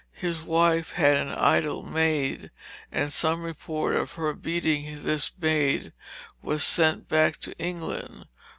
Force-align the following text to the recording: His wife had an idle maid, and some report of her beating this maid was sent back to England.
His 0.17 0.41
wife 0.41 0.93
had 0.93 1.15
an 1.15 1.29
idle 1.29 1.83
maid, 1.83 2.49
and 2.91 3.13
some 3.13 3.43
report 3.43 3.95
of 3.95 4.13
her 4.13 4.33
beating 4.33 5.03
this 5.03 5.31
maid 5.39 5.93
was 6.41 6.63
sent 6.63 7.07
back 7.07 7.37
to 7.41 7.55
England. 7.59 8.25